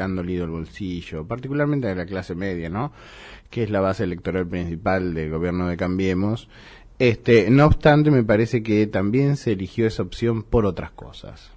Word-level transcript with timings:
han 0.00 0.16
dolido 0.16 0.44
el 0.44 0.50
bolsillo, 0.50 1.26
particularmente 1.26 1.88
de 1.88 1.94
la 1.94 2.06
clase 2.06 2.34
media, 2.34 2.68
¿no? 2.68 2.92
Que 3.50 3.64
es 3.64 3.70
la 3.70 3.80
base 3.80 4.04
electoral 4.04 4.46
principal 4.46 5.14
del 5.14 5.30
gobierno 5.30 5.68
de 5.68 5.76
Cambiemos. 5.76 6.48
Este, 6.98 7.50
no 7.50 7.66
obstante, 7.66 8.10
me 8.10 8.24
parece 8.24 8.62
que 8.62 8.86
también 8.86 9.36
se 9.36 9.52
eligió 9.52 9.86
esa 9.86 10.02
opción 10.02 10.42
por 10.42 10.66
otras 10.66 10.90
cosas. 10.90 11.50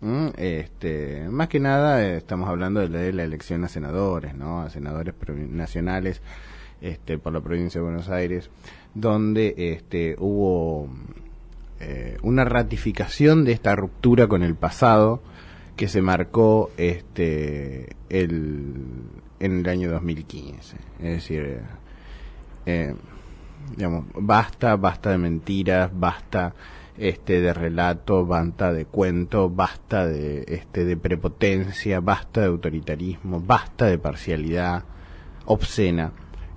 ¿Mm? 0.00 0.28
Este, 0.36 1.26
más 1.28 1.48
que 1.48 1.58
nada 1.58 2.04
eh, 2.04 2.18
estamos 2.18 2.48
hablando 2.48 2.80
de 2.80 2.88
la, 2.88 2.98
de 2.98 3.12
la, 3.12 3.24
elección 3.24 3.64
a 3.64 3.68
senadores, 3.68 4.34
¿no? 4.34 4.60
A 4.60 4.70
senadores 4.70 5.14
nacionales 5.50 6.22
este, 6.80 7.18
por 7.18 7.32
la 7.32 7.40
provincia 7.40 7.80
de 7.80 7.84
Buenos 7.84 8.08
Aires, 8.08 8.50
donde 8.94 9.54
este, 9.56 10.16
hubo 10.18 10.88
eh, 11.80 12.18
una 12.22 12.44
ratificación 12.44 13.44
de 13.44 13.52
esta 13.52 13.76
ruptura 13.76 14.26
con 14.26 14.42
el 14.42 14.54
pasado 14.54 15.22
que 15.78 15.86
se 15.86 16.02
marcó 16.02 16.72
este, 16.76 17.94
el, 18.10 18.74
en 19.38 19.60
el 19.60 19.68
año 19.68 19.92
2015. 19.92 20.76
Es 20.98 21.02
decir, 21.04 21.60
eh, 22.66 22.94
digamos, 23.76 24.06
basta, 24.16 24.74
basta 24.74 25.12
de 25.12 25.18
mentiras, 25.18 25.92
basta 25.94 26.52
este 26.96 27.40
de 27.40 27.54
relato, 27.54 28.26
basta 28.26 28.72
de 28.72 28.86
cuento, 28.86 29.50
basta 29.50 30.04
de 30.04 30.44
este 30.48 30.84
de 30.84 30.96
prepotencia, 30.96 32.00
basta 32.00 32.40
de 32.40 32.48
autoritarismo, 32.48 33.40
basta 33.40 33.86
de 33.86 33.98
parcialidad 33.98 34.82
obscena. 35.44 36.10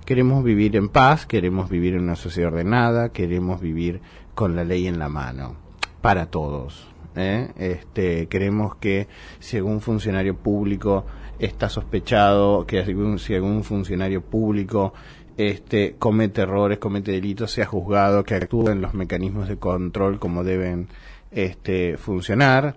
Queremos 0.04 0.42
vivir 0.42 0.74
en 0.74 0.88
paz, 0.88 1.26
queremos 1.26 1.70
vivir 1.70 1.94
en 1.94 2.02
una 2.02 2.16
sociedad 2.16 2.52
ordenada, 2.52 3.10
queremos 3.10 3.60
vivir 3.60 4.00
con 4.34 4.56
la 4.56 4.64
ley 4.64 4.88
en 4.88 4.98
la 4.98 5.08
mano 5.08 5.54
para 6.00 6.26
todos. 6.26 6.91
¿Eh? 7.16 7.50
Este, 7.56 8.26
queremos 8.26 8.76
que 8.76 9.08
si 9.38 9.56
algún 9.56 9.80
funcionario 9.80 10.36
público 10.36 11.04
está 11.38 11.68
sospechado, 11.68 12.66
que 12.66 12.84
si 13.18 13.34
algún 13.34 13.64
funcionario 13.64 14.22
público 14.22 14.92
este, 15.36 15.96
comete 15.98 16.42
errores, 16.42 16.78
comete 16.78 17.12
delitos, 17.12 17.52
sea 17.52 17.66
juzgado, 17.66 18.24
que 18.24 18.34
actúen 18.34 18.80
los 18.80 18.94
mecanismos 18.94 19.48
de 19.48 19.56
control 19.56 20.18
como 20.18 20.44
deben 20.44 20.88
este, 21.30 21.96
funcionar, 21.96 22.76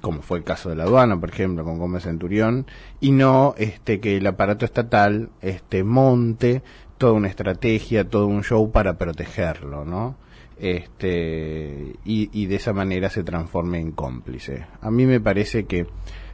como 0.00 0.22
fue 0.22 0.38
el 0.38 0.44
caso 0.44 0.70
de 0.70 0.76
la 0.76 0.84
aduana, 0.84 1.20
por 1.20 1.28
ejemplo, 1.28 1.64
con 1.64 1.78
Gómez 1.78 2.04
Centurión, 2.04 2.66
y 2.98 3.12
no 3.12 3.54
este, 3.58 4.00
que 4.00 4.16
el 4.16 4.26
aparato 4.26 4.64
estatal 4.64 5.28
este, 5.42 5.84
monte 5.84 6.62
toda 6.96 7.12
una 7.14 7.28
estrategia, 7.28 8.08
todo 8.08 8.26
un 8.26 8.44
show 8.44 8.70
para 8.70 8.98
protegerlo, 8.98 9.86
¿no? 9.86 10.16
Este, 10.60 11.96
y, 12.04 12.28
y 12.32 12.46
de 12.46 12.56
esa 12.56 12.72
manera 12.72 13.08
se 13.08 13.24
transforme 13.24 13.80
en 13.80 13.92
cómplice. 13.92 14.66
A 14.80 14.90
mí 14.90 15.06
me 15.06 15.20
parece 15.20 15.64
que 15.64 15.86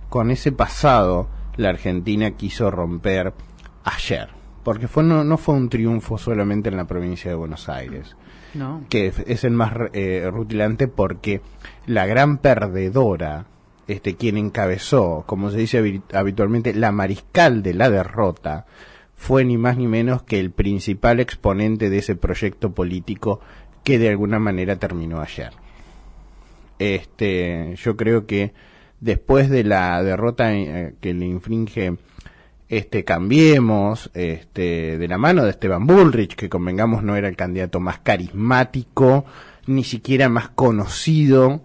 con 0.08 0.30
ese 0.30 0.50
pasado 0.52 1.28
la 1.56 1.68
Argentina 1.68 2.32
quiso 2.32 2.70
romper 2.70 3.32
ayer 3.84 4.36
porque 4.66 4.88
fue 4.88 5.04
no, 5.04 5.22
no 5.22 5.38
fue 5.38 5.54
un 5.54 5.68
triunfo 5.68 6.18
solamente 6.18 6.70
en 6.70 6.76
la 6.76 6.88
provincia 6.88 7.30
de 7.30 7.36
Buenos 7.36 7.68
Aires, 7.68 8.16
no. 8.52 8.82
que 8.88 9.12
es 9.24 9.44
el 9.44 9.52
más 9.52 9.72
eh, 9.92 10.28
rutilante 10.28 10.88
porque 10.88 11.40
la 11.86 12.04
gran 12.04 12.38
perdedora, 12.38 13.46
este 13.86 14.16
quien 14.16 14.36
encabezó, 14.36 15.22
como 15.24 15.50
se 15.50 15.58
dice 15.58 16.02
habitualmente, 16.12 16.74
la 16.74 16.90
mariscal 16.90 17.62
de 17.62 17.74
la 17.74 17.90
derrota, 17.90 18.66
fue 19.14 19.44
ni 19.44 19.56
más 19.56 19.76
ni 19.76 19.86
menos 19.86 20.24
que 20.24 20.40
el 20.40 20.50
principal 20.50 21.20
exponente 21.20 21.88
de 21.88 21.98
ese 21.98 22.16
proyecto 22.16 22.74
político 22.74 23.38
que 23.86 24.00
de 24.00 24.08
alguna 24.08 24.40
manera 24.40 24.74
terminó 24.74 25.20
ayer. 25.20 25.52
Este, 26.80 27.76
yo 27.76 27.96
creo 27.96 28.26
que 28.26 28.52
después 28.98 29.48
de 29.48 29.62
la 29.62 30.02
derrota 30.02 30.52
eh, 30.52 30.96
que 31.00 31.14
le 31.14 31.26
infringe 31.26 31.96
este 32.68 33.04
cambiemos 33.04 34.10
este 34.12 34.98
de 34.98 35.06
la 35.06 35.18
mano 35.18 35.44
de 35.44 35.50
Esteban 35.50 35.86
Bullrich 35.86 36.34
que 36.34 36.48
convengamos 36.48 37.04
no 37.04 37.14
era 37.14 37.28
el 37.28 37.36
candidato 37.36 37.78
más 37.78 38.00
carismático 38.00 39.24
ni 39.68 39.84
siquiera 39.84 40.28
más 40.28 40.48
conocido 40.48 41.60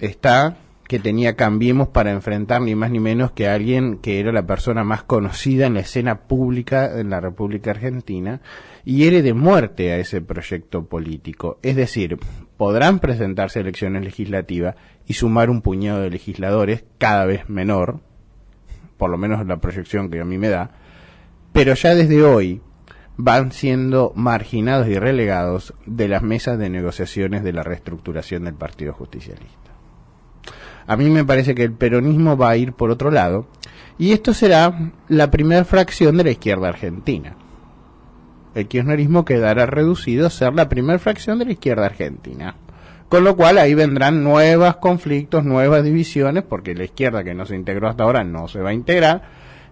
está 0.00 0.56
que 0.88 0.98
tenía 0.98 1.36
cambiemos 1.36 1.86
para 1.86 2.10
enfrentar 2.10 2.62
ni 2.62 2.74
más 2.74 2.90
ni 2.90 2.98
menos 2.98 3.30
que 3.30 3.46
a 3.46 3.54
alguien 3.54 3.98
que 3.98 4.18
era 4.18 4.32
la 4.32 4.44
persona 4.44 4.82
más 4.82 5.04
conocida 5.04 5.66
en 5.66 5.74
la 5.74 5.80
escena 5.80 6.22
pública 6.22 6.98
en 6.98 7.10
la 7.10 7.20
República 7.20 7.70
Argentina 7.70 8.40
hiere 8.84 9.22
de 9.22 9.34
muerte 9.34 9.92
a 9.92 9.98
ese 9.98 10.20
proyecto 10.20 10.86
político 10.86 11.58
es 11.62 11.76
decir 11.76 12.18
podrán 12.56 12.98
presentarse 12.98 13.60
elecciones 13.60 14.04
legislativas 14.04 14.76
y 15.06 15.14
sumar 15.14 15.50
un 15.50 15.62
puñado 15.62 16.00
de 16.00 16.10
legisladores 16.10 16.84
cada 16.98 17.24
vez 17.24 17.48
menor 17.48 18.00
por 19.02 19.10
lo 19.10 19.18
menos 19.18 19.44
la 19.44 19.56
proyección 19.56 20.10
que 20.10 20.20
a 20.20 20.24
mí 20.24 20.38
me 20.38 20.48
da, 20.48 20.70
pero 21.52 21.74
ya 21.74 21.92
desde 21.92 22.22
hoy 22.22 22.60
van 23.16 23.50
siendo 23.50 24.12
marginados 24.14 24.86
y 24.86 24.96
relegados 24.96 25.74
de 25.86 26.06
las 26.06 26.22
mesas 26.22 26.56
de 26.56 26.70
negociaciones 26.70 27.42
de 27.42 27.52
la 27.52 27.64
reestructuración 27.64 28.44
del 28.44 28.54
Partido 28.54 28.92
Justicialista. 28.92 29.72
A 30.86 30.96
mí 30.96 31.10
me 31.10 31.24
parece 31.24 31.56
que 31.56 31.64
el 31.64 31.72
peronismo 31.72 32.36
va 32.36 32.50
a 32.50 32.56
ir 32.56 32.74
por 32.74 32.92
otro 32.92 33.10
lado 33.10 33.48
y 33.98 34.12
esto 34.12 34.32
será 34.34 34.92
la 35.08 35.32
primera 35.32 35.64
fracción 35.64 36.16
de 36.16 36.22
la 36.22 36.30
izquierda 36.30 36.68
argentina. 36.68 37.34
El 38.54 38.68
kirchnerismo 38.68 39.24
quedará 39.24 39.66
reducido 39.66 40.26
a 40.26 40.30
ser 40.30 40.54
la 40.54 40.68
primera 40.68 40.98
fracción 40.98 41.38
de 41.38 41.46
la 41.46 41.52
izquierda 41.52 41.86
argentina. 41.86 42.56
Con 43.08 43.24
lo 43.24 43.36
cual 43.36 43.58
ahí 43.58 43.74
vendrán 43.74 44.24
nuevos 44.24 44.76
conflictos, 44.76 45.44
nuevas 45.44 45.84
divisiones, 45.84 46.44
porque 46.44 46.74
la 46.74 46.84
izquierda 46.84 47.24
que 47.24 47.34
no 47.34 47.44
se 47.46 47.56
integró 47.56 47.88
hasta 47.88 48.04
ahora 48.04 48.24
no 48.24 48.48
se 48.48 48.60
va 48.60 48.70
a 48.70 48.74
integrar, 48.74 49.22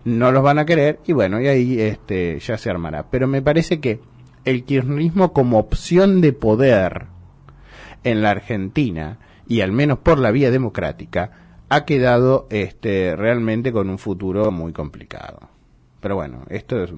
no 0.04 0.32
los 0.32 0.42
van 0.42 0.58
a 0.58 0.66
querer 0.66 1.00
y 1.06 1.12
bueno, 1.12 1.40
y 1.40 1.46
ahí 1.46 1.80
este, 1.80 2.38
ya 2.38 2.58
se 2.58 2.70
armará. 2.70 3.06
Pero 3.10 3.26
me 3.26 3.42
parece 3.42 3.80
que 3.80 4.00
el 4.44 4.64
kirchnerismo 4.64 5.32
como 5.32 5.58
opción 5.58 6.20
de 6.20 6.32
poder 6.32 7.06
en 8.04 8.22
la 8.22 8.30
Argentina, 8.30 9.18
y 9.46 9.60
al 9.60 9.72
menos 9.72 9.98
por 9.98 10.18
la 10.18 10.30
vía 10.30 10.50
democrática, 10.50 11.32
ha 11.68 11.84
quedado 11.84 12.46
este, 12.50 13.14
realmente 13.16 13.72
con 13.72 13.90
un 13.90 13.98
futuro 13.98 14.50
muy 14.50 14.72
complicado. 14.72 15.48
Pero 16.00 16.16
bueno, 16.16 16.44
esto 16.48 16.82
es 16.82 16.90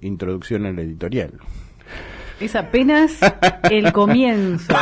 introducción 0.00 0.66
en 0.66 0.78
el 0.78 0.86
editorial. 0.86 1.32
Es 2.40 2.54
apenas 2.54 3.18
el 3.70 3.92
comienzo. 3.92 4.72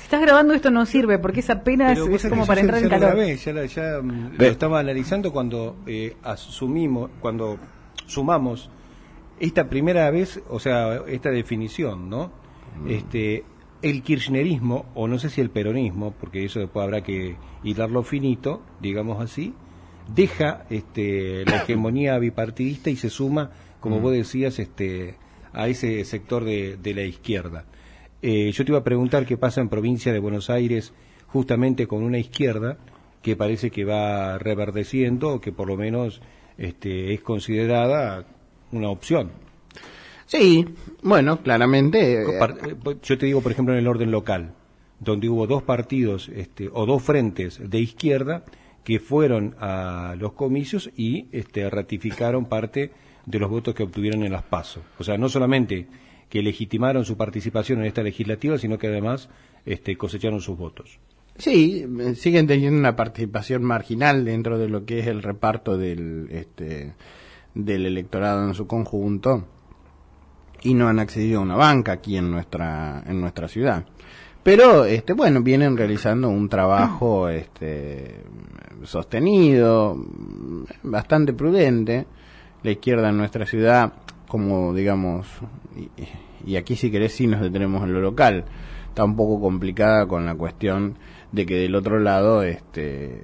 estás 0.00 0.20
grabando 0.20 0.54
esto 0.54 0.70
no 0.70 0.86
sirve 0.86 1.18
porque 1.18 1.40
es 1.40 1.50
apenas 1.50 1.98
es 1.98 2.26
como 2.28 2.46
para 2.46 2.60
entrar 2.60 2.82
en 2.82 2.88
calor. 2.88 3.16
ya, 3.16 3.64
ya 3.64 4.00
mm, 4.02 4.34
lo 4.38 4.46
estaba 4.46 4.80
analizando 4.80 5.32
cuando 5.32 5.76
eh, 5.86 6.16
asumimos, 6.22 7.10
cuando 7.20 7.58
sumamos 8.06 8.70
esta 9.40 9.68
primera 9.68 10.10
vez, 10.10 10.40
o 10.48 10.60
sea, 10.60 11.02
esta 11.08 11.30
definición, 11.30 12.10
¿no? 12.10 12.30
Mm. 12.84 12.90
Este, 12.90 13.44
el 13.82 14.02
kirchnerismo, 14.02 14.86
o 14.94 15.08
no 15.08 15.18
sé 15.18 15.30
si 15.30 15.40
el 15.40 15.50
peronismo, 15.50 16.12
porque 16.12 16.44
eso 16.44 16.60
después 16.60 16.84
habrá 16.84 17.02
que 17.02 17.36
hilarlo 17.64 18.02
finito, 18.02 18.62
digamos 18.80 19.22
así, 19.22 19.54
deja 20.14 20.64
este, 20.70 21.44
la 21.44 21.56
hegemonía 21.56 22.18
bipartidista 22.18 22.90
y 22.90 22.96
se 22.96 23.10
suma, 23.10 23.50
como 23.80 23.98
mm. 23.98 24.02
vos 24.02 24.12
decías, 24.12 24.58
este, 24.58 25.16
a 25.52 25.68
ese 25.68 26.04
sector 26.04 26.44
de, 26.44 26.76
de 26.76 26.94
la 26.94 27.02
izquierda. 27.02 27.64
Eh, 28.22 28.52
yo 28.52 28.64
te 28.64 28.72
iba 28.72 28.80
a 28.80 28.84
preguntar 28.84 29.24
qué 29.24 29.36
pasa 29.36 29.60
en 29.60 29.68
provincia 29.68 30.12
de 30.12 30.18
Buenos 30.18 30.50
Aires 30.50 30.92
justamente 31.28 31.86
con 31.86 32.02
una 32.02 32.18
izquierda 32.18 32.76
que 33.22 33.36
parece 33.36 33.70
que 33.70 33.84
va 33.84 34.38
reverdeciendo 34.38 35.34
o 35.34 35.40
que 35.40 35.52
por 35.52 35.68
lo 35.68 35.76
menos 35.76 36.20
este, 36.58 37.14
es 37.14 37.20
considerada 37.22 38.26
una 38.72 38.90
opción. 38.90 39.30
Sí, 40.26 40.66
bueno, 41.02 41.42
claramente. 41.42 42.22
Eh, 42.22 42.24
eh, 42.24 42.96
yo 43.02 43.18
te 43.18 43.26
digo, 43.26 43.40
por 43.40 43.52
ejemplo, 43.52 43.74
en 43.74 43.80
el 43.80 43.88
orden 43.88 44.10
local, 44.10 44.54
donde 44.98 45.28
hubo 45.28 45.46
dos 45.46 45.62
partidos 45.62 46.28
este, 46.28 46.68
o 46.72 46.86
dos 46.86 47.02
frentes 47.02 47.58
de 47.62 47.80
izquierda 47.80 48.44
que 48.84 48.98
fueron 48.98 49.54
a 49.58 50.14
los 50.18 50.32
comicios 50.32 50.90
y 50.96 51.28
este, 51.32 51.68
ratificaron 51.68 52.46
parte 52.46 52.92
de 53.26 53.38
los 53.38 53.50
votos 53.50 53.74
que 53.74 53.82
obtuvieron 53.82 54.24
en 54.24 54.32
las 54.32 54.42
PASO. 54.42 54.82
O 54.98 55.04
sea, 55.04 55.18
no 55.18 55.28
solamente 55.28 55.86
que 56.28 56.42
legitimaron 56.42 57.04
su 57.04 57.16
participación 57.16 57.80
en 57.80 57.86
esta 57.86 58.02
legislativa, 58.02 58.56
sino 58.56 58.78
que 58.78 58.86
además 58.86 59.28
este, 59.66 59.96
cosecharon 59.96 60.40
sus 60.40 60.56
votos. 60.56 60.98
Sí, 61.36 61.86
siguen 62.14 62.46
teniendo 62.46 62.78
una 62.78 62.96
participación 62.96 63.62
marginal 63.62 64.24
dentro 64.24 64.58
de 64.58 64.68
lo 64.68 64.84
que 64.84 65.00
es 65.00 65.06
el 65.06 65.22
reparto 65.22 65.76
del, 65.76 66.28
este, 66.30 66.94
del 67.54 67.86
electorado 67.86 68.46
en 68.46 68.54
su 68.54 68.66
conjunto 68.66 69.46
y 70.62 70.74
no 70.74 70.88
han 70.88 70.98
accedido 70.98 71.40
a 71.40 71.42
una 71.42 71.56
banca 71.56 71.92
aquí 71.92 72.16
en 72.16 72.30
nuestra, 72.30 73.02
en 73.06 73.20
nuestra 73.20 73.48
ciudad. 73.48 73.86
Pero, 74.42 74.84
este, 74.84 75.12
bueno, 75.12 75.42
vienen 75.42 75.76
realizando 75.76 76.28
un 76.28 76.48
trabajo 76.48 77.28
este, 77.28 78.22
sostenido, 78.84 79.96
bastante 80.82 81.32
prudente. 81.32 82.06
La 82.62 82.72
izquierda 82.72 83.08
en 83.08 83.16
nuestra 83.16 83.46
ciudad 83.46 83.92
como 84.30 84.72
digamos, 84.72 85.26
y, 86.46 86.54
aquí 86.54 86.76
si 86.76 86.90
querés 86.92 87.12
sí 87.12 87.26
nos 87.26 87.40
detenemos 87.40 87.82
en 87.82 87.92
lo 87.92 88.00
local, 88.00 88.44
está 88.86 89.04
un 89.04 89.16
poco 89.16 89.40
complicada 89.40 90.06
con 90.06 90.24
la 90.24 90.36
cuestión 90.36 90.94
de 91.32 91.46
que 91.46 91.56
del 91.56 91.74
otro 91.74 91.98
lado, 91.98 92.44
este, 92.44 93.22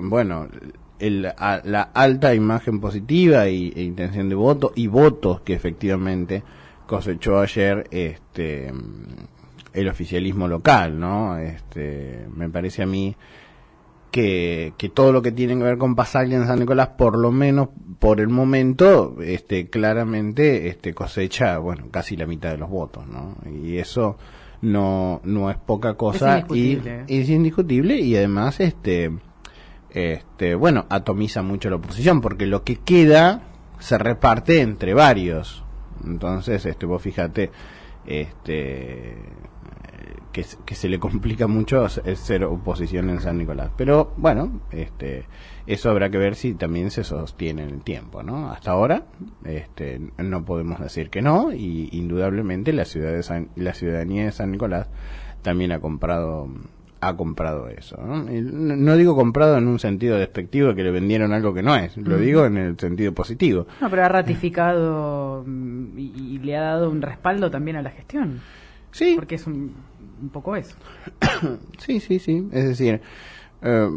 bueno, 0.00 0.46
la 1.00 1.82
alta 1.92 2.32
imagen 2.32 2.80
positiva 2.80 3.48
y, 3.48 3.72
e 3.74 3.82
intención 3.82 4.28
de 4.28 4.36
voto 4.36 4.72
y 4.76 4.86
votos 4.86 5.40
que 5.40 5.52
efectivamente 5.52 6.44
cosechó 6.86 7.40
ayer 7.40 7.88
este 7.90 8.72
el 9.76 9.88
oficialismo 9.88 10.48
local, 10.48 10.98
¿no? 10.98 11.38
Este, 11.38 12.26
me 12.34 12.48
parece 12.48 12.82
a 12.82 12.86
mí 12.86 13.14
que, 14.10 14.72
que 14.78 14.88
todo 14.88 15.12
lo 15.12 15.20
que 15.20 15.32
tiene 15.32 15.56
que 15.56 15.62
ver 15.62 15.76
con 15.78 15.94
Pasaglia 15.94 16.38
en 16.38 16.46
San 16.46 16.58
Nicolás, 16.58 16.88
por 16.96 17.18
lo 17.18 17.30
menos 17.30 17.68
por 17.98 18.20
el 18.20 18.28
momento, 18.28 19.16
este, 19.22 19.68
claramente 19.68 20.68
este, 20.68 20.94
cosecha, 20.94 21.58
bueno, 21.58 21.88
casi 21.90 22.16
la 22.16 22.26
mitad 22.26 22.50
de 22.50 22.56
los 22.56 22.70
votos, 22.70 23.06
¿no? 23.06 23.36
Y 23.50 23.76
eso 23.76 24.16
no, 24.62 25.20
no 25.24 25.50
es 25.50 25.58
poca 25.58 25.94
cosa 25.94 26.46
y, 26.50 26.80
es 27.06 27.28
indiscutible 27.28 27.96
y 28.00 28.16
además, 28.16 28.60
este, 28.60 29.12
este, 29.90 30.54
bueno, 30.54 30.86
atomiza 30.88 31.42
mucho 31.42 31.68
la 31.68 31.76
oposición 31.76 32.22
porque 32.22 32.46
lo 32.46 32.64
que 32.64 32.76
queda 32.76 33.42
se 33.78 33.98
reparte 33.98 34.62
entre 34.62 34.94
varios. 34.94 35.62
Entonces, 36.04 36.64
este, 36.64 36.86
vos 36.86 37.02
fíjate, 37.02 37.50
este, 38.06 39.16
que, 40.42 40.74
se 40.74 40.88
le 40.88 40.98
complica 40.98 41.46
mucho 41.46 41.88
ser 41.88 42.44
oposición 42.44 43.08
en 43.08 43.20
San 43.20 43.38
Nicolás. 43.38 43.70
Pero 43.76 44.12
bueno, 44.18 44.60
este, 44.70 45.24
eso 45.66 45.88
habrá 45.88 46.10
que 46.10 46.18
ver 46.18 46.34
si 46.34 46.52
también 46.52 46.90
se 46.90 47.04
sostiene 47.04 47.62
en 47.62 47.70
el 47.70 47.80
tiempo, 47.82 48.22
¿no? 48.22 48.50
Hasta 48.50 48.72
ahora, 48.72 49.04
este, 49.44 50.00
no 50.18 50.44
podemos 50.44 50.78
decir 50.78 51.08
que 51.08 51.22
no 51.22 51.52
y 51.52 51.88
indudablemente 51.92 52.74
la 52.74 52.84
ciudad 52.84 53.12
de 53.12 53.46
la 53.56 53.72
ciudadanía 53.72 54.26
de 54.26 54.32
San 54.32 54.52
Nicolás 54.52 54.88
también 55.42 55.72
ha 55.72 55.80
comprado 55.80 56.50
ha 57.00 57.16
comprado 57.16 57.68
eso. 57.68 57.96
¿no? 57.98 58.24
no 58.24 58.96
digo 58.96 59.14
comprado 59.14 59.58
en 59.58 59.68
un 59.68 59.78
sentido 59.78 60.18
despectivo 60.18 60.74
que 60.74 60.82
le 60.82 60.90
vendieron 60.90 61.32
algo 61.32 61.54
que 61.54 61.62
no 61.62 61.76
es, 61.76 61.96
lo 61.96 62.16
digo 62.18 62.46
en 62.46 62.56
el 62.56 62.78
sentido 62.78 63.12
positivo. 63.12 63.66
No, 63.80 63.88
pero 63.90 64.04
ha 64.04 64.08
ratificado 64.08 65.44
mm, 65.46 65.98
y, 65.98 66.38
le 66.38 66.56
ha 66.56 66.62
dado 66.62 66.90
un 66.90 67.02
respaldo 67.02 67.50
también 67.50 67.76
a 67.76 67.82
la 67.82 67.90
gestión. 67.90 68.40
Sí. 68.92 69.14
Porque 69.16 69.34
es 69.34 69.46
un, 69.46 69.74
un 70.20 70.28
poco 70.28 70.56
eso. 70.56 70.76
sí, 71.78 72.00
sí, 72.00 72.18
sí. 72.18 72.48
Es 72.52 72.64
decir, 72.64 73.00
eh, 73.62 73.90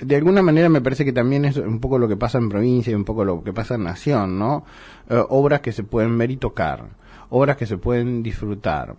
de 0.00 0.16
alguna 0.16 0.42
manera 0.42 0.68
me 0.68 0.80
parece 0.80 1.04
que 1.04 1.12
también 1.12 1.44
es 1.44 1.56
un 1.56 1.80
poco 1.80 1.98
lo 1.98 2.08
que 2.08 2.16
pasa 2.16 2.38
en 2.38 2.48
provincia 2.48 2.90
y 2.90 2.94
un 2.94 3.04
poco 3.04 3.24
lo 3.24 3.42
que 3.42 3.52
pasa 3.52 3.74
en 3.74 3.84
nación, 3.84 4.38
¿no? 4.38 4.64
Eh, 5.08 5.22
obras 5.28 5.60
que 5.60 5.72
se 5.72 5.84
pueden 5.84 6.18
ver 6.18 6.30
y 6.30 6.36
tocar, 6.36 6.88
obras 7.28 7.56
que 7.56 7.66
se 7.66 7.78
pueden 7.78 8.22
disfrutar, 8.22 8.96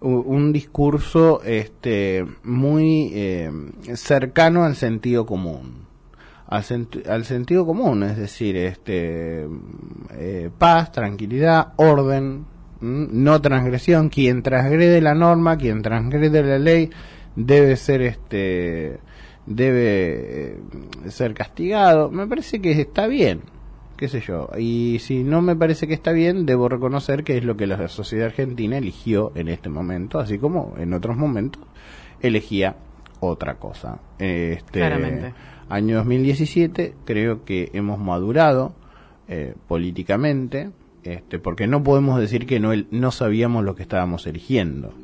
un, 0.00 0.52
discurso 0.52 1.42
este 1.44 2.24
muy 2.42 3.10
eh, 3.14 3.50
cercano 3.94 4.64
al 4.64 4.76
sentido 4.76 5.26
común. 5.26 5.84
Al, 6.46 6.64
al, 7.08 7.24
sentido 7.24 7.66
común, 7.66 8.02
es 8.04 8.16
decir, 8.16 8.56
este 8.56 9.48
paz, 10.58 10.92
tranquilidad, 10.92 11.72
orden, 11.76 12.44
no 12.80 13.40
transgresión, 13.40 14.08
quien 14.08 14.42
transgrede 14.42 15.00
la 15.00 15.14
norma, 15.14 15.56
quien 15.56 15.82
transgrede 15.82 16.42
la 16.42 16.58
ley 16.58 16.90
debe 17.36 17.76
ser 17.76 18.02
este 18.02 19.00
debe 19.46 20.52
eh, 20.52 20.58
ser 21.08 21.34
castigado. 21.34 22.10
Me 22.10 22.26
parece 22.26 22.60
que 22.60 22.72
está 22.72 23.06
bien, 23.06 23.40
qué 23.96 24.08
sé 24.08 24.20
yo. 24.20 24.48
Y 24.58 24.98
si 25.00 25.24
no 25.24 25.42
me 25.42 25.56
parece 25.56 25.86
que 25.86 25.94
está 25.94 26.12
bien, 26.12 26.46
debo 26.46 26.68
reconocer 26.68 27.24
que 27.24 27.36
es 27.38 27.44
lo 27.44 27.56
que 27.56 27.66
la 27.66 27.88
sociedad 27.88 28.26
argentina 28.26 28.78
eligió 28.78 29.32
en 29.34 29.48
este 29.48 29.68
momento, 29.68 30.18
así 30.18 30.38
como 30.38 30.74
en 30.78 30.92
otros 30.94 31.16
momentos 31.16 31.62
elegía 32.20 32.76
otra 33.20 33.56
cosa. 33.56 33.98
Este 34.18 34.82
año 35.68 35.96
2017 35.96 36.94
creo 37.04 37.44
que 37.44 37.70
hemos 37.72 37.98
madurado 37.98 38.74
eh, 39.28 39.54
políticamente, 39.68 40.70
este, 41.04 41.38
porque 41.38 41.66
no 41.66 41.82
podemos 41.82 42.18
decir 42.18 42.46
que 42.46 42.58
no, 42.58 42.72
no 42.90 43.10
sabíamos 43.10 43.62
lo 43.62 43.74
que 43.74 43.82
estábamos 43.82 44.26
eligiendo. 44.26 44.94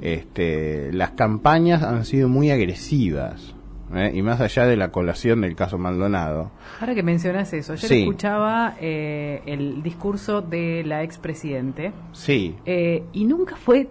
Este, 0.00 0.92
las 0.92 1.10
campañas 1.10 1.82
han 1.82 2.04
sido 2.06 2.28
muy 2.28 2.50
agresivas. 2.50 3.54
¿eh? 3.94 4.12
Y 4.14 4.22
más 4.22 4.40
allá 4.40 4.64
de 4.66 4.76
la 4.76 4.90
colación 4.90 5.42
del 5.42 5.54
caso 5.54 5.76
Maldonado. 5.76 6.50
Ahora 6.80 6.94
que 6.94 7.02
mencionas 7.02 7.52
eso, 7.52 7.74
yo 7.74 7.88
escuchaba 7.88 8.76
eh, 8.80 9.42
el 9.44 9.82
discurso 9.82 10.40
de 10.40 10.82
la 10.84 11.02
expresidente. 11.02 11.92
Sí. 12.12 12.56
Eh, 12.64 13.04
y 13.12 13.24
nunca 13.26 13.56
fue 13.56 13.90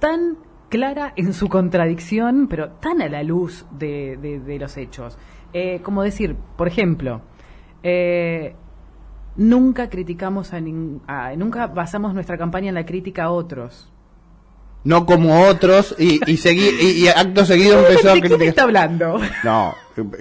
tan 0.00 0.36
clara 0.68 1.14
en 1.16 1.32
su 1.32 1.48
contradicción, 1.48 2.46
pero 2.46 2.72
tan 2.72 3.00
a 3.00 3.08
la 3.08 3.22
luz 3.22 3.64
de, 3.70 4.16
de 4.16 4.58
los 4.58 4.76
hechos. 4.76 5.16
como 5.82 6.02
decir, 6.02 6.36
por 6.56 6.68
ejemplo, 6.68 7.22
nunca 9.36 9.88
criticamos 9.90 10.52
a, 10.52 10.60
nunca 11.36 11.66
basamos 11.66 12.14
nuestra 12.14 12.38
campaña 12.38 12.68
en 12.68 12.74
la 12.74 12.86
crítica 12.86 13.24
a 13.24 13.30
otros. 13.30 13.90
No 14.84 15.06
como 15.06 15.46
otros 15.48 15.94
y, 15.98 16.20
y, 16.30 17.04
y, 17.04 17.08
acto 17.08 17.46
seguido 17.46 17.78
empezó 17.88 18.10
a 18.10 18.12
criticar. 18.12 18.38
¿De 18.38 18.44
qué 18.44 18.48
está 18.50 18.64
hablando? 18.64 19.18
No, 19.42 19.74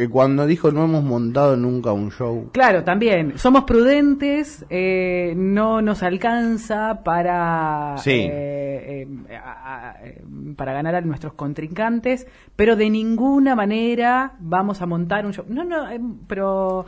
cuando 0.10 0.46
dijo 0.46 0.72
no 0.72 0.86
hemos 0.86 1.04
montado 1.04 1.58
nunca 1.58 1.92
un 1.92 2.12
show. 2.12 2.50
Claro, 2.54 2.86
también. 2.86 3.38
Somos 3.38 3.66
prudentes, 3.66 4.66
eh, 4.70 5.34
no 5.36 5.82
nos 5.82 6.02
alcanza 6.02 7.02
para, 7.04 7.96
eh, 8.06 9.06
eh, 9.30 10.22
para 10.56 10.72
ganar 10.72 10.96
a 10.96 11.02
nuestros 11.02 11.34
contrincantes, 11.34 12.26
pero 12.56 12.78
de 12.78 12.90
ninguna 12.90 13.56
manera 13.56 14.38
vamos 14.40 14.82
a 14.82 14.86
montar 14.86 15.26
un 15.26 15.34
show. 15.34 15.46
No, 15.50 15.66
no, 15.66 15.88
pero 16.26 16.86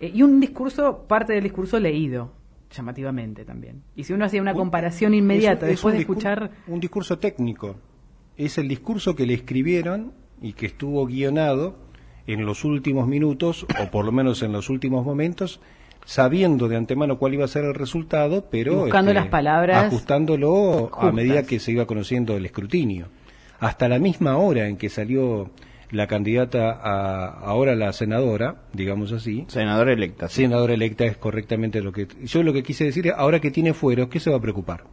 eh, 0.00 0.10
y 0.14 0.22
un 0.22 0.40
discurso, 0.40 1.04
parte 1.06 1.32
del 1.32 1.44
discurso 1.44 1.78
leído, 1.78 2.32
llamativamente 2.70 3.44
también. 3.44 3.82
Y 3.94 4.04
si 4.04 4.12
uno 4.12 4.24
hacía 4.24 4.42
una 4.42 4.54
comparación 4.54 5.14
inmediata 5.14 5.66
después 5.66 5.94
de 5.94 6.00
escuchar... 6.00 6.50
Un 6.66 6.80
discurso 6.80 7.18
técnico. 7.18 7.76
Es 8.36 8.58
el 8.58 8.68
discurso 8.68 9.14
que 9.14 9.26
le 9.26 9.34
escribieron 9.34 10.12
y 10.42 10.54
que 10.54 10.66
estuvo 10.66 11.06
guionado 11.06 11.76
en 12.26 12.44
los 12.46 12.64
últimos 12.64 13.06
minutos, 13.06 13.66
o 13.80 13.90
por 13.90 14.04
lo 14.04 14.12
menos 14.12 14.42
en 14.42 14.52
los 14.52 14.70
últimos 14.70 15.04
momentos, 15.04 15.60
sabiendo 16.04 16.68
de 16.68 16.76
antemano 16.76 17.18
cuál 17.18 17.34
iba 17.34 17.44
a 17.44 17.48
ser 17.48 17.64
el 17.64 17.74
resultado, 17.74 18.46
pero 18.50 18.80
buscando 18.80 19.10
este, 19.10 19.20
las 19.20 19.28
palabras 19.28 19.86
ajustándolo 19.86 20.90
a 20.94 21.12
medida 21.12 21.44
que 21.44 21.58
se 21.58 21.72
iba 21.72 21.86
conociendo 21.86 22.36
el 22.36 22.44
escrutinio. 22.44 23.08
Hasta 23.60 23.88
la 23.88 23.98
misma 23.98 24.36
hora 24.36 24.68
en 24.68 24.76
que 24.76 24.90
salió 24.90 25.50
la 25.94 26.06
candidata 26.06 26.72
a 26.72 27.26
ahora 27.40 27.74
la 27.74 27.92
senadora, 27.92 28.62
digamos 28.72 29.12
así. 29.12 29.44
Senadora 29.48 29.92
electa. 29.92 30.28
Senadora 30.28 30.74
electa 30.74 31.04
es 31.04 31.16
correctamente 31.16 31.80
lo 31.80 31.92
que... 31.92 32.08
Yo 32.24 32.42
lo 32.42 32.52
que 32.52 32.62
quise 32.62 32.84
decir 32.84 33.06
es, 33.06 33.14
ahora 33.16 33.40
que 33.40 33.50
tiene 33.50 33.72
fuero, 33.72 34.08
¿qué 34.08 34.20
se 34.20 34.30
va 34.30 34.36
a 34.36 34.40
preocupar? 34.40 34.84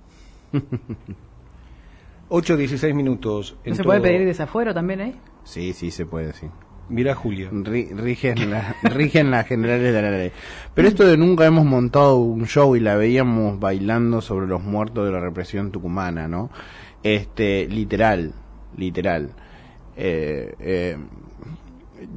8, 2.30 2.56
16 2.56 2.96
minutos. 2.96 3.58
¿No 3.66 3.76
se 3.76 3.84
puede 3.84 4.00
pedir 4.00 4.26
desafuero 4.26 4.74
también 4.74 5.02
ahí? 5.02 5.16
Sí, 5.44 5.74
sí, 5.74 5.92
se 5.92 6.06
puede, 6.06 6.32
sí. 6.34 6.48
Mira, 6.88 7.16
Julio. 7.16 7.50
rigen, 7.52 8.52
la, 8.52 8.76
rigen 8.84 9.32
las 9.32 9.48
generales 9.48 9.94
de 9.94 10.02
la 10.02 10.12
ley. 10.12 10.32
Pero 10.74 10.88
esto 10.88 11.06
de 11.06 11.18
nunca 11.18 11.46
hemos 11.46 11.66
montado 11.66 12.18
un 12.18 12.46
show 12.46 12.76
y 12.76 12.80
la 12.80 12.96
veíamos 12.96 13.60
bailando 13.60 14.22
sobre 14.22 14.48
los 14.48 14.62
muertos 14.62 15.06
de 15.06 15.12
la 15.12 15.20
represión 15.20 15.72
tucumana, 15.72 16.28
¿no? 16.28 16.52
Este, 17.04 17.68
literal, 17.68 18.34
literal. 18.78 19.32
Eh, 19.96 20.56
eh, 20.60 20.98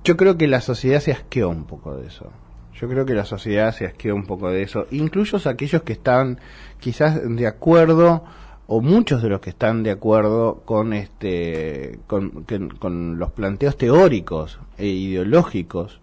yo 0.03 0.17
creo 0.17 0.37
que 0.37 0.47
la 0.47 0.61
sociedad 0.61 1.01
se 1.01 1.13
asqueó 1.13 1.49
un 1.49 1.65
poco 1.65 1.97
de 1.97 2.07
eso. 2.07 2.31
Yo 2.75 2.89
creo 2.89 3.07
que 3.07 3.15
la 3.15 3.25
sociedad 3.25 3.73
se 3.73 3.87
asqueó 3.87 4.15
un 4.15 4.27
poco 4.27 4.51
de 4.51 4.63
eso. 4.63 4.87
Incluso 4.91 5.37
aquellos 5.49 5.83
que 5.83 5.93
están 5.93 6.41
quizás 6.81 7.21
de 7.25 7.47
acuerdo 7.47 8.25
o 8.67 8.81
muchos 8.81 9.23
de 9.23 9.29
los 9.29 9.41
que 9.41 9.51
están 9.51 9.83
de 9.83 9.91
acuerdo 9.91 10.63
con 10.65 10.93
este 10.93 11.99
con, 12.07 13.19
los 13.19 13.33
planteos 13.33 13.77
teóricos 13.77 14.59
e 14.79 14.87
ideológicos 14.87 16.01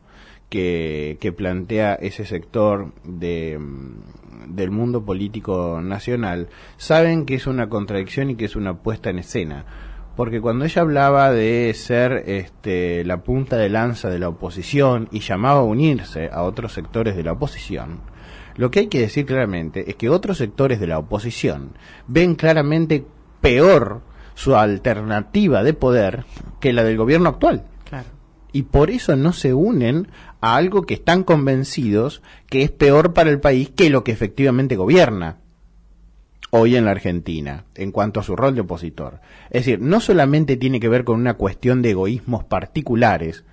que, 0.49 1.17
que 1.19 1.31
plantea 1.31 1.95
ese 1.95 2.25
sector 2.25 2.93
de, 3.03 3.59
del 4.47 4.69
mundo 4.69 5.03
político 5.03 5.81
nacional 5.81 6.49
saben 6.77 7.25
que 7.25 7.35
es 7.35 7.47
una 7.47 7.67
contradicción 7.67 8.29
y 8.29 8.35
que 8.35 8.45
es 8.45 8.55
una 8.55 8.75
puesta 8.75 9.09
en 9.09 9.19
escena 9.19 9.65
porque 10.15 10.41
cuando 10.41 10.65
ella 10.65 10.81
hablaba 10.81 11.31
de 11.31 11.73
ser 11.73 12.23
este, 12.27 13.03
la 13.05 13.23
punta 13.23 13.57
de 13.57 13.69
lanza 13.69 14.09
de 14.09 14.19
la 14.19 14.29
oposición 14.29 15.07
y 15.11 15.21
llamaba 15.21 15.61
a 15.61 15.63
unirse 15.63 16.29
a 16.31 16.43
otros 16.43 16.73
sectores 16.73 17.15
de 17.15 17.23
la 17.23 17.33
oposición, 17.33 18.01
lo 18.57 18.69
que 18.69 18.79
hay 18.79 18.87
que 18.87 18.99
decir 18.99 19.25
claramente 19.25 19.89
es 19.89 19.95
que 19.95 20.09
otros 20.09 20.37
sectores 20.37 20.79
de 20.79 20.87
la 20.87 20.99
oposición 20.99 21.71
ven 22.07 22.35
claramente 22.35 23.05
peor 23.39 24.01
su 24.35 24.55
alternativa 24.55 25.63
de 25.63 25.73
poder 25.73 26.25
que 26.59 26.73
la 26.73 26.83
del 26.83 26.97
gobierno 26.97 27.29
actual. 27.29 27.65
Y 28.53 28.63
por 28.63 28.89
eso 28.89 29.15
no 29.15 29.31
se 29.31 29.53
unen 29.53 30.09
a 30.41 30.57
algo 30.57 30.81
que 30.81 30.95
están 30.95 31.23
convencidos 31.23 32.21
que 32.47 32.63
es 32.63 32.71
peor 32.71 33.13
para 33.13 33.29
el 33.29 33.39
país 33.39 33.69
que 33.69 33.89
lo 33.89 34.03
que 34.03 34.11
efectivamente 34.11 34.75
gobierna 34.75 35.37
hoy 36.51 36.75
en 36.75 36.85
la 36.85 36.91
Argentina 36.91 37.65
en 37.75 37.91
cuanto 37.91 38.19
a 38.19 38.23
su 38.23 38.35
rol 38.35 38.55
de 38.55 38.61
opositor. 38.61 39.19
Es 39.49 39.65
decir, 39.65 39.81
no 39.81 39.99
solamente 39.99 40.57
tiene 40.57 40.79
que 40.79 40.89
ver 40.89 41.03
con 41.03 41.19
una 41.19 41.33
cuestión 41.33 41.81
de 41.81 41.91
egoísmos 41.91 42.43
particulares, 42.43 43.43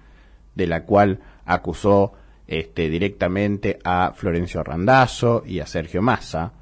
de 0.55 0.67
la 0.67 0.85
cual 0.85 1.21
acusó 1.45 2.13
este, 2.47 2.91
directamente 2.91 3.79
a 3.85 4.13
Florencio 4.15 4.63
Randazzo 4.63 5.43
y 5.47 5.61
a 5.61 5.67
Sergio 5.67 6.03
Massa, 6.03 6.53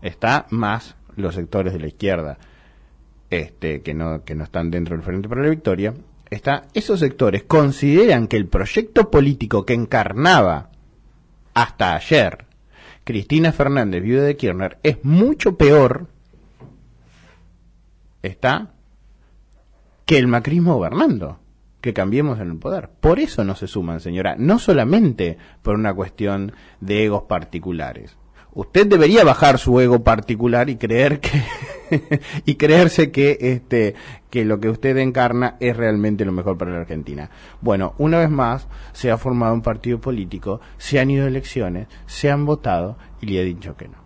está 0.00 0.46
más 0.50 0.96
los 1.16 1.34
sectores 1.34 1.72
de 1.72 1.80
la 1.80 1.88
izquierda 1.88 2.38
este, 3.30 3.82
que, 3.82 3.94
no, 3.94 4.24
que 4.24 4.34
no 4.34 4.44
están 4.44 4.70
dentro 4.70 4.96
del 4.96 5.04
Frente 5.04 5.28
para 5.28 5.42
la 5.42 5.50
Victoria, 5.50 5.94
está, 6.30 6.64
esos 6.74 7.00
sectores 7.00 7.44
consideran 7.44 8.28
que 8.28 8.36
el 8.36 8.46
proyecto 8.46 9.10
político 9.10 9.64
que 9.64 9.74
encarnaba 9.74 10.70
hasta 11.54 11.94
ayer 11.94 12.46
Cristina 13.04 13.52
Fernández, 13.52 14.02
viuda 14.02 14.22
de 14.22 14.36
Kirchner, 14.36 14.78
es 14.82 15.04
mucho 15.04 15.56
peor, 15.56 16.06
está, 18.22 18.72
que 20.06 20.18
el 20.18 20.28
macrismo 20.28 20.74
gobernando 20.74 21.38
que 21.82 21.92
cambiemos 21.92 22.38
en 22.40 22.50
el 22.52 22.58
poder. 22.58 22.88
Por 23.00 23.18
eso 23.18 23.44
no 23.44 23.56
se 23.56 23.66
suman, 23.66 24.00
señora, 24.00 24.36
no 24.38 24.58
solamente 24.58 25.36
por 25.62 25.74
una 25.74 25.92
cuestión 25.92 26.52
de 26.80 27.04
egos 27.04 27.24
particulares. 27.24 28.16
Usted 28.54 28.86
debería 28.86 29.24
bajar 29.24 29.58
su 29.58 29.78
ego 29.80 30.04
particular 30.04 30.70
y 30.70 30.76
creer 30.76 31.18
que 31.20 31.30
y 32.44 32.54
creerse 32.54 33.10
que 33.10 33.38
este 33.40 33.94
que 34.30 34.44
lo 34.44 34.60
que 34.60 34.70
usted 34.70 34.96
encarna 34.96 35.56
es 35.60 35.76
realmente 35.76 36.24
lo 36.24 36.32
mejor 36.32 36.56
para 36.56 36.72
la 36.72 36.80
Argentina. 36.80 37.30
Bueno, 37.60 37.94
una 37.98 38.18
vez 38.18 38.30
más 38.30 38.66
se 38.92 39.10
ha 39.10 39.18
formado 39.18 39.52
un 39.52 39.62
partido 39.62 40.00
político, 40.00 40.60
se 40.78 40.98
han 41.00 41.10
ido 41.10 41.26
elecciones, 41.26 41.88
se 42.06 42.30
han 42.30 42.46
votado 42.46 42.96
y 43.20 43.26
le 43.26 43.40
ha 43.40 43.44
dicho 43.44 43.76
que 43.76 43.88
no. 43.88 44.01